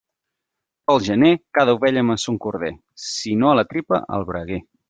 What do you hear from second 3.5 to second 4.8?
a la tripa al braguer.